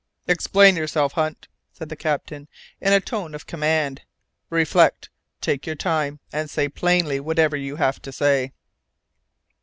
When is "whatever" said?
7.19-7.55